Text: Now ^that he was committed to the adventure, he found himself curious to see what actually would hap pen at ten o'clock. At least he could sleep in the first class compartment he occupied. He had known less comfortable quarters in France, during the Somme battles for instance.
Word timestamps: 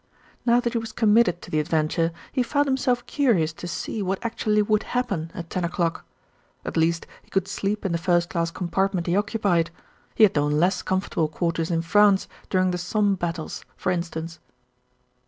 Now 0.47 0.59
^that 0.59 0.71
he 0.71 0.79
was 0.79 0.93
committed 0.93 1.43
to 1.43 1.51
the 1.51 1.59
adventure, 1.59 2.11
he 2.31 2.41
found 2.41 2.65
himself 2.67 3.05
curious 3.05 3.53
to 3.53 3.67
see 3.67 4.01
what 4.01 4.17
actually 4.25 4.63
would 4.63 4.81
hap 4.81 5.09
pen 5.09 5.29
at 5.35 5.51
ten 5.51 5.63
o'clock. 5.63 6.05
At 6.65 6.75
least 6.75 7.05
he 7.21 7.29
could 7.29 7.47
sleep 7.47 7.85
in 7.85 7.91
the 7.91 7.99
first 7.99 8.27
class 8.27 8.49
compartment 8.49 9.05
he 9.05 9.15
occupied. 9.15 9.69
He 10.15 10.23
had 10.23 10.33
known 10.35 10.53
less 10.53 10.81
comfortable 10.81 11.27
quarters 11.27 11.69
in 11.69 11.83
France, 11.83 12.27
during 12.49 12.71
the 12.71 12.79
Somme 12.79 13.13
battles 13.13 13.63
for 13.77 13.91
instance. 13.91 14.39